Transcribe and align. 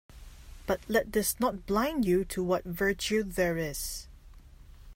But 0.65 0.79
let 0.87 1.11
this 1.13 1.39
not 1.39 1.67
blind 1.67 2.05
you 2.05 2.25
to 2.25 2.43
what 2.43 2.63
virtue 2.63 3.21
there 3.21 3.55
is 3.59 4.07